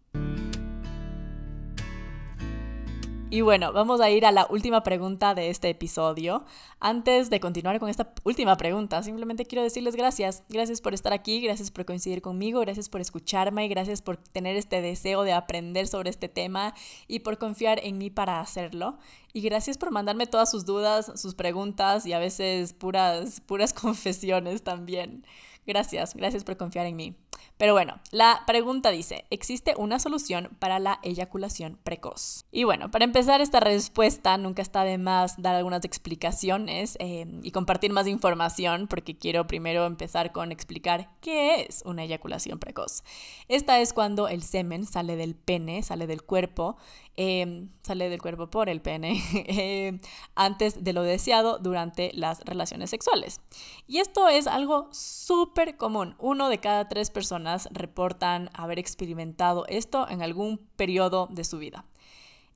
[3.33, 6.45] Y bueno, vamos a ir a la última pregunta de este episodio.
[6.81, 10.43] Antes de continuar con esta última pregunta, simplemente quiero decirles gracias.
[10.51, 14.57] Gracias por estar aquí, gracias por coincidir conmigo, gracias por escucharme y gracias por tener
[14.57, 16.75] este deseo de aprender sobre este tema
[17.09, 18.99] y por confiar en mí para hacerlo.
[19.33, 24.63] Y gracias por mandarme todas sus dudas, sus preguntas y a veces puras, puras confesiones
[24.63, 25.25] también.
[25.67, 27.17] Gracias, gracias por confiar en mí.
[27.63, 32.45] Pero bueno, la pregunta dice, ¿existe una solución para la eyaculación precoz?
[32.51, 37.53] Y bueno, para empezar esta respuesta, nunca está de más dar algunas explicaciones eh, y
[37.53, 43.05] compartir más información, porque quiero primero empezar con explicar qué es una eyaculación precoz.
[43.47, 46.77] Esta es cuando el semen sale del pene, sale del cuerpo,
[47.17, 49.99] eh, sale del cuerpo por el pene, eh,
[50.35, 53.41] antes de lo deseado durante las relaciones sexuales.
[53.87, 56.15] Y esto es algo súper común.
[56.19, 61.85] Uno de cada tres personas reportan haber experimentado esto en algún periodo de su vida.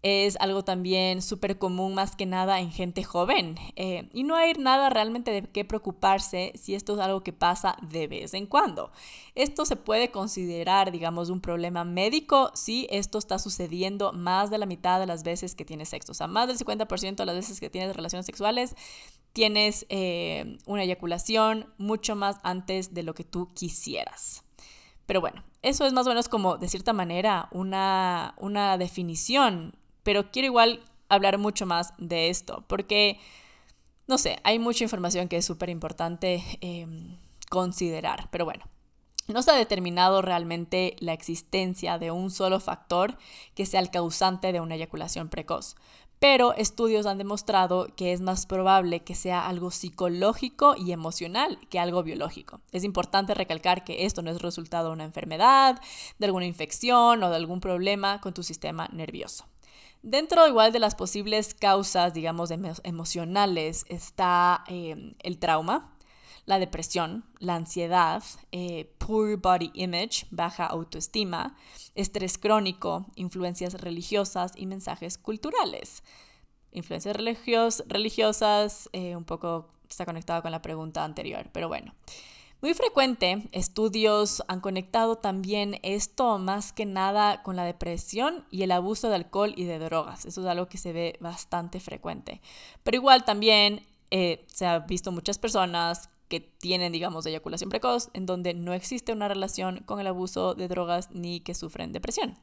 [0.02, 4.52] Es algo también súper común más que nada en gente joven eh, y no hay
[4.54, 8.92] nada realmente de qué preocuparse si esto es algo que pasa de vez en cuando.
[9.35, 14.66] Esto se puede considerar, digamos, un problema médico si esto está sucediendo más de la
[14.66, 16.12] mitad de las veces que tienes sexo.
[16.12, 18.76] O sea, más del 50% de las veces que tienes relaciones sexuales
[19.37, 24.44] tienes eh, una eyaculación mucho más antes de lo que tú quisieras.
[25.04, 29.76] Pero bueno, eso es más o menos como, de cierta manera, una, una definición,
[30.07, 33.19] pero quiero igual hablar mucho más de esto, porque,
[34.07, 37.19] no sé, hay mucha información que es súper importante em,
[37.51, 38.66] considerar, pero bueno.
[39.27, 43.19] No se ha determinado realmente la existencia de un solo factor
[43.57, 45.75] que sea el causante de una eyaculación precoz,
[46.21, 51.81] pero estudios han demostrado que es más probable que sea algo psicológico y emocional que
[51.81, 52.61] algo biológico.
[52.71, 55.81] Es importante recalcar que esto no es resultado de una enfermedad,
[56.21, 59.47] de alguna infección o de algún problema con tu sistema nervioso.
[60.09, 62.53] Dentro igual de las posibles causas, digamos,
[62.85, 65.97] emocionales está eh, el trauma,
[66.45, 71.57] la depresión, la ansiedad, eh, poor body image, baja autoestima,
[71.97, 76.05] estrés crónico, influencias religiosas y mensajes culturales.
[76.71, 81.97] Influencias religiosas, eh, un poco está conectado con la pregunta anterior, pero bueno.
[82.62, 88.73] Muy frecuente, estudios han conectado también esto más que nada con la depresión y el
[88.73, 90.25] abuso de alcohol y de drogas.
[90.25, 92.40] Eso es algo que se ve bastante frecuente.
[92.83, 98.25] Pero igual también eh, se ha visto muchas personas que tienen, digamos, eyaculación precoz, en
[98.25, 102.38] donde no existe una relación con el abuso de drogas ni que sufren depresión.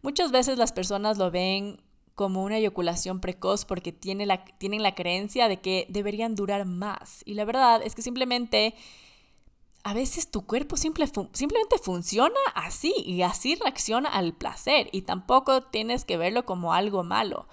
[0.00, 1.82] Muchas veces las personas lo ven
[2.14, 7.22] como una eyaculación precoz porque tienen la creencia de que deberían durar más.
[7.24, 8.74] Y la verdad es que simplemente
[9.82, 16.04] a veces tu cuerpo simplemente funciona así y así reacciona al placer y tampoco tienes
[16.04, 17.48] que verlo como algo malo.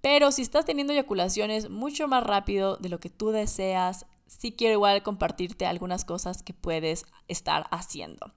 [0.00, 4.06] Pero si estás teniendo eyaculaciones mucho más rápido de lo que tú deseas,
[4.38, 8.32] sí quiero igual compartirte algunas cosas que puedes estar haciendo.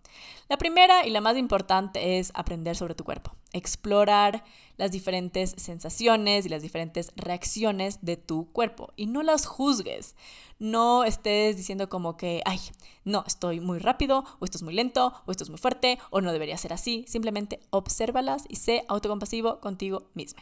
[0.49, 4.43] La primera y la más importante es aprender sobre tu cuerpo, explorar
[4.77, 10.15] las diferentes sensaciones y las diferentes reacciones de tu cuerpo y no las juzgues.
[10.57, 12.59] No estés diciendo como que, ay,
[13.03, 16.21] no, estoy muy rápido, o esto es muy lento, o esto es muy fuerte, o
[16.21, 17.05] no debería ser así.
[17.07, 20.41] Simplemente obsérvalas y sé autocompasivo contigo mismo.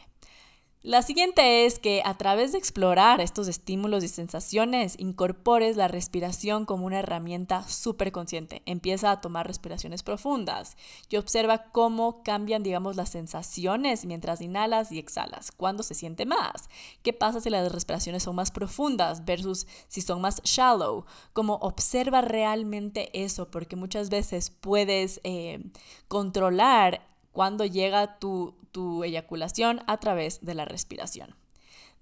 [0.84, 6.66] La siguiente es que a través de explorar estos estímulos y sensaciones, incorpores la respiración
[6.66, 8.62] como una herramienta súper consciente.
[8.66, 10.76] Empieza a tomar respiraciones profundas
[11.08, 15.52] y observa cómo cambian, digamos, las sensaciones mientras inhalas y exhalas.
[15.52, 16.68] ¿Cuándo se siente más?
[17.04, 21.04] ¿Qué pasa si las respiraciones son más profundas versus si son más shallow?
[21.32, 25.62] Como observa realmente eso, porque muchas veces puedes eh,
[26.08, 31.36] controlar cuando llega tu, tu eyaculación a través de la respiración.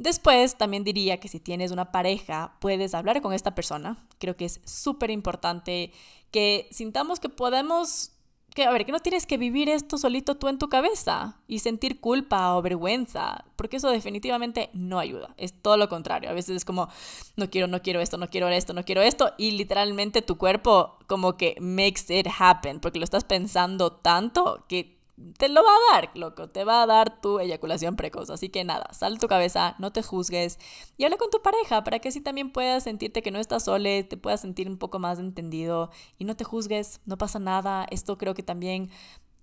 [0.01, 3.99] Después, también diría que si tienes una pareja, puedes hablar con esta persona.
[4.19, 5.93] Creo que es súper importante
[6.31, 8.13] que sintamos que podemos,
[8.55, 11.59] que, a ver, que no tienes que vivir esto solito tú en tu cabeza y
[11.59, 15.35] sentir culpa o vergüenza, porque eso definitivamente no ayuda.
[15.37, 16.31] Es todo lo contrario.
[16.31, 16.89] A veces es como,
[17.37, 20.97] no quiero, no quiero esto, no quiero esto, no quiero esto, y literalmente tu cuerpo
[21.09, 25.00] como que makes it happen, porque lo estás pensando tanto que
[25.39, 28.31] te lo va a dar, loco, te va a dar tu eyaculación precoz.
[28.31, 30.59] Así que nada, sal tu cabeza, no te juzgues
[30.97, 34.05] y habla con tu pareja para que así también puedas sentirte que no estás sole,
[34.05, 37.87] te puedas sentir un poco más entendido y no te juzgues, no pasa nada.
[37.91, 38.91] Esto creo que también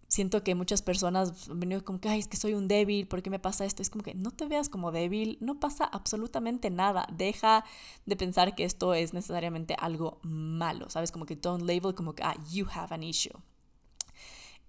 [0.07, 3.21] siento que muchas personas han venido como que, ay, es que soy un débil, ¿por
[3.21, 3.81] qué me pasa esto?
[3.81, 7.07] Es como que no te veas como débil, no pasa absolutamente nada.
[7.13, 7.65] Deja
[8.05, 11.11] de pensar que esto es necesariamente algo malo, ¿sabes?
[11.11, 13.37] Como que don't label como que, ah, you have an issue.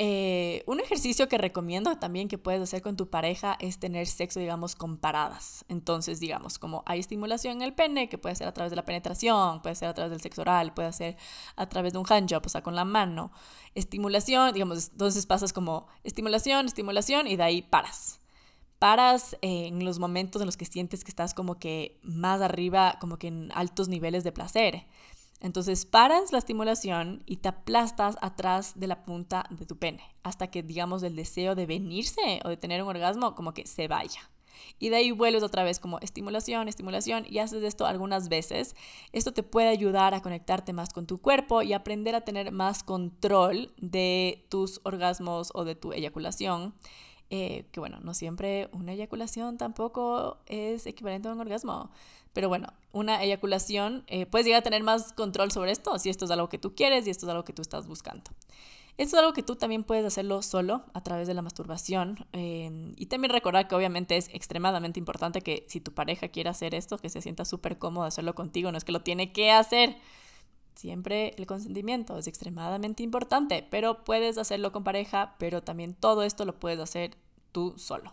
[0.01, 4.39] Eh, un ejercicio que recomiendo también que puedes hacer con tu pareja es tener sexo,
[4.39, 5.65] digamos, comparadas.
[5.69, 8.85] Entonces, digamos, como hay estimulación en el pene, que puede ser a través de la
[8.85, 11.17] penetración, puede ser a través del sexo oral, puede ser
[11.57, 13.33] a través de un handjob, o sea, con la mano.
[13.75, 18.21] Estimulación, digamos, entonces pasas como estimulación, estimulación y de ahí paras.
[18.79, 23.19] Paras en los momentos en los que sientes que estás como que más arriba, como
[23.19, 24.87] que en altos niveles de placer.
[25.41, 30.51] Entonces paras la estimulación y te aplastas atrás de la punta de tu pene hasta
[30.51, 34.21] que, digamos, el deseo de venirse o de tener un orgasmo como que se vaya.
[34.79, 38.75] Y de ahí vuelves otra vez como estimulación, estimulación y haces esto algunas veces.
[39.13, 42.83] Esto te puede ayudar a conectarte más con tu cuerpo y aprender a tener más
[42.83, 46.75] control de tus orgasmos o de tu eyaculación.
[47.31, 51.91] Eh, que bueno, no siempre una eyaculación tampoco es equivalente a un orgasmo.
[52.33, 56.25] Pero bueno, una eyaculación, eh, puedes llegar a tener más control sobre esto si esto
[56.25, 58.31] es algo que tú quieres y esto es algo que tú estás buscando.
[58.97, 62.27] Esto es algo que tú también puedes hacerlo solo a través de la masturbación.
[62.33, 66.75] Eh, y también recordar que obviamente es extremadamente importante que si tu pareja quiere hacer
[66.75, 69.97] esto, que se sienta súper cómodo hacerlo contigo, no es que lo tiene que hacer.
[70.79, 76.45] Siempre el consentimiento es extremadamente importante, pero puedes hacerlo con pareja, pero también todo esto
[76.45, 77.17] lo puedes hacer
[77.51, 78.13] tú solo.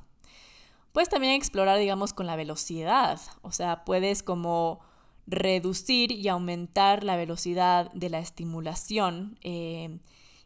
[0.92, 3.22] Puedes también explorar, digamos, con la velocidad.
[3.44, 4.80] O sea, puedes como
[5.28, 9.38] reducir y aumentar la velocidad de la estimulación.
[9.44, 10.00] Eh,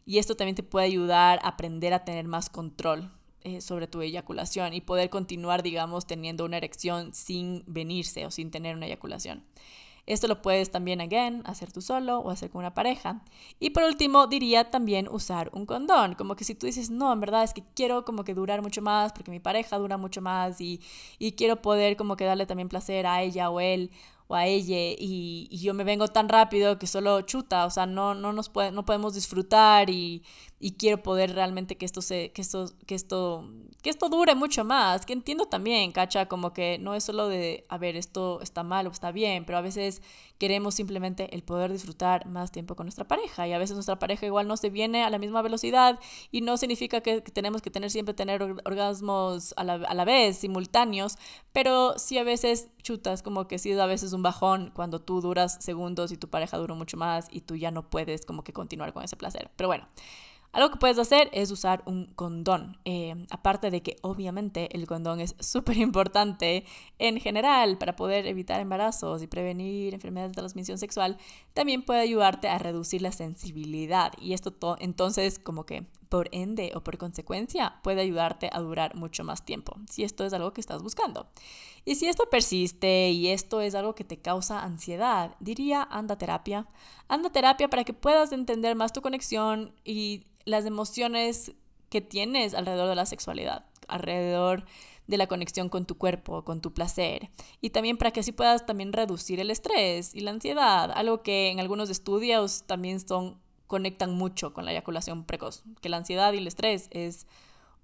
[0.04, 3.10] y esto también te puede ayudar a aprender a tener más control
[3.44, 8.50] eh, sobre tu eyaculación y poder continuar, digamos, teniendo una erección sin venirse o sin
[8.50, 9.42] tener una eyaculación.
[10.10, 13.22] Esto lo puedes también, again, hacer tú solo o hacer con una pareja.
[13.60, 16.14] Y por último, diría también usar un condón.
[16.14, 18.82] Como que si tú dices, no, en verdad es que quiero como que durar mucho
[18.82, 20.80] más porque mi pareja dura mucho más y,
[21.20, 23.92] y quiero poder como que darle también placer a ella o él
[24.30, 27.86] o a ella y, y, yo me vengo tan rápido que solo chuta, o sea,
[27.86, 30.22] no, no, nos puede, no podemos disfrutar y,
[30.60, 33.50] y, quiero poder realmente que esto, se, que, esto, que, esto,
[33.82, 37.66] que esto dure mucho más, que entiendo también, cacha, como que no es solo de,
[37.68, 40.00] a ver, esto está mal o está bien, pero a veces
[40.38, 44.26] queremos simplemente el poder disfrutar más tiempo con nuestra pareja y a veces nuestra pareja
[44.26, 45.98] igual no se viene a la misma velocidad
[46.30, 50.38] y no significa que, tenemos que tener siempre tener orgasmos a la, a la vez,
[50.38, 51.16] simultáneos,
[51.52, 55.58] pero sí a veces chutas, como que sí a veces un bajón cuando tú duras
[55.60, 58.92] segundos y tu pareja dura mucho más y tú ya no puedes como que continuar
[58.92, 59.50] con ese placer.
[59.56, 59.88] Pero bueno,
[60.52, 62.76] algo que puedes hacer es usar un condón.
[62.84, 66.64] Eh, aparte de que obviamente el condón es súper importante
[66.98, 71.18] en general para poder evitar embarazos y prevenir enfermedades de transmisión sexual,
[71.54, 74.12] también puede ayudarte a reducir la sensibilidad.
[74.20, 79.24] Y esto entonces como que por ende o por consecuencia puede ayudarte a durar mucho
[79.24, 81.30] más tiempo, si esto es algo que estás buscando.
[81.86, 86.66] Y si esto persiste y esto es algo que te causa ansiedad, diría anda terapia.
[87.08, 91.52] Anda terapia para que puedas entender más tu conexión y las emociones
[91.88, 94.64] que tienes alrededor de la sexualidad, alrededor
[95.06, 97.30] de la conexión con tu cuerpo, con tu placer.
[97.60, 101.50] Y también para que así puedas también reducir el estrés y la ansiedad, algo que
[101.50, 103.40] en algunos estudios también son,
[103.70, 107.28] conectan mucho con la eyaculación precoz, que la ansiedad y el estrés es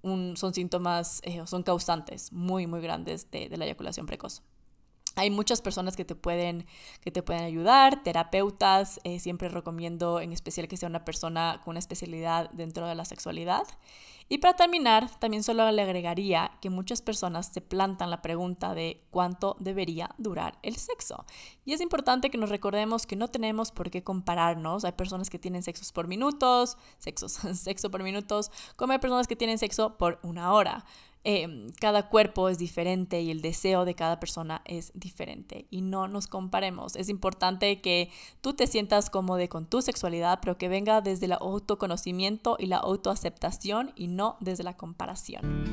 [0.01, 4.43] un, son síntomas, eh, son causantes muy, muy grandes de, de la eyaculación precoz.
[5.15, 6.65] Hay muchas personas que te pueden,
[7.01, 11.71] que te pueden ayudar, terapeutas, eh, siempre recomiendo en especial que sea una persona con
[11.71, 13.63] una especialidad dentro de la sexualidad.
[14.29, 19.05] Y para terminar, también solo le agregaría que muchas personas se plantan la pregunta de
[19.09, 21.25] cuánto debería durar el sexo.
[21.63, 24.83] Y es importante que nos recordemos que no tenemos por qué compararnos.
[24.83, 29.37] Hay personas que tienen sexos por minutos, sexos, sexo por minutos, como hay personas que
[29.37, 30.83] tienen sexo por una hora.
[31.29, 36.07] Em, cada cuerpo es diferente y el deseo de cada persona es diferente y no
[36.07, 36.95] nos comparemos.
[36.95, 38.09] Es importante que
[38.39, 42.77] tú te sientas cómodo con tu sexualidad, pero que venga desde el autoconocimiento y la
[42.77, 45.67] autoaceptación y no desde la comparación.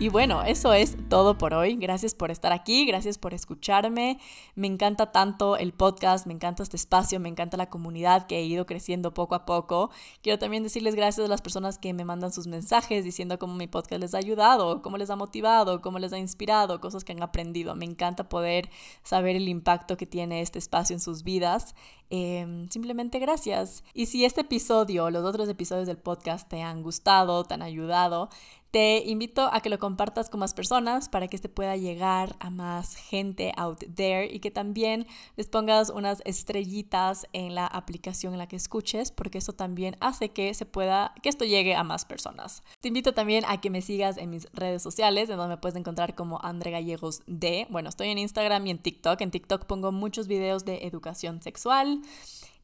[0.00, 1.74] Y bueno, eso es todo por hoy.
[1.74, 4.20] Gracias por estar aquí, gracias por escucharme.
[4.54, 8.44] Me encanta tanto el podcast, me encanta este espacio, me encanta la comunidad que he
[8.44, 9.90] ido creciendo poco a poco.
[10.22, 13.66] Quiero también decirles gracias a las personas que me mandan sus mensajes diciendo cómo mi
[13.66, 17.22] podcast les ha ayudado, cómo les ha motivado, cómo les ha inspirado, cosas que han
[17.24, 17.74] aprendido.
[17.74, 18.70] Me encanta poder
[19.02, 21.74] saber el impacto que tiene este espacio en sus vidas.
[22.10, 23.84] Em, simplemente gracias.
[23.92, 27.62] Y si este episodio o los otros episodios del podcast te han gustado, te han
[27.62, 28.30] ayudado,
[28.70, 32.50] te invito a que lo compartas con más personas para que este pueda llegar a
[32.50, 35.06] más gente out there y que también
[35.36, 40.30] les pongas unas estrellitas en la aplicación en la que escuches, porque eso también hace
[40.30, 42.62] que se pueda, que esto llegue a más personas.
[42.80, 45.76] Te invito también a que me sigas en mis redes sociales, en donde me puedes
[45.76, 47.66] encontrar como Andre Gallegos D.
[47.70, 49.18] Bueno, estoy en Instagram y en TikTok.
[49.22, 51.97] En TikTok pongo muchos videos de educación sexual.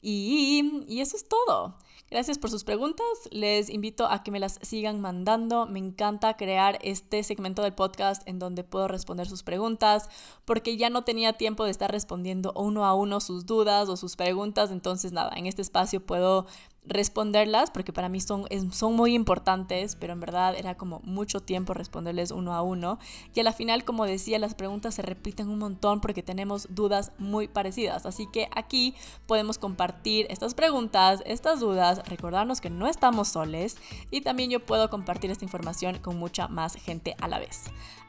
[0.00, 1.76] Y, y eso es todo.
[2.10, 3.06] Gracias por sus preguntas.
[3.30, 5.66] Les invito a que me las sigan mandando.
[5.66, 10.08] Me encanta crear este segmento del podcast en donde puedo responder sus preguntas
[10.44, 14.16] porque ya no tenía tiempo de estar respondiendo uno a uno sus dudas o sus
[14.16, 14.70] preguntas.
[14.70, 16.46] Entonces, nada, en este espacio puedo
[16.86, 21.74] responderlas porque para mí son, son muy importantes, pero en verdad era como mucho tiempo
[21.74, 22.98] responderles uno a uno.
[23.34, 27.12] Y a la final, como decía, las preguntas se repiten un montón porque tenemos dudas
[27.18, 28.06] muy parecidas.
[28.06, 28.94] Así que aquí
[29.26, 33.76] podemos compartir estas preguntas, estas dudas, recordarnos que no estamos soles
[34.10, 37.64] y también yo puedo compartir esta información con mucha más gente a la vez.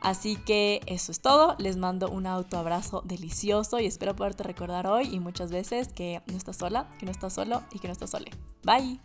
[0.05, 5.09] Así que eso es todo, les mando un autoabrazo delicioso y espero poderte recordar hoy
[5.11, 8.11] y muchas veces que no estás sola, que no estás solo y que no estás
[8.11, 8.29] sole.
[8.63, 8.99] Bye.